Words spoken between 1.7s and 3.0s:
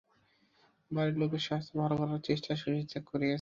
ভালো করার চেষ্টা শশী